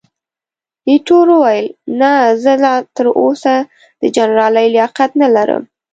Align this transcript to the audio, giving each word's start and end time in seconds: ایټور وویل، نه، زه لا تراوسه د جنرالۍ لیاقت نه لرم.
ایټور 0.89 1.27
وویل، 1.35 1.67
نه، 1.99 2.11
زه 2.43 2.53
لا 2.63 2.73
تراوسه 2.95 3.55
د 4.01 4.03
جنرالۍ 4.15 4.67
لیاقت 4.75 5.11
نه 5.21 5.27
لرم. 5.35 5.63